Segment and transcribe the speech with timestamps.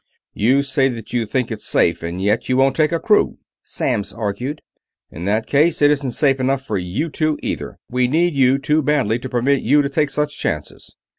[0.33, 3.37] "You say that you think that it's safe, and yet you won't take a crew,"
[3.61, 4.63] Samms argued.
[5.11, 7.77] "In that case it isn't safe enough for you two, either.
[7.87, 10.95] We need you too badly to permit you to take such chances."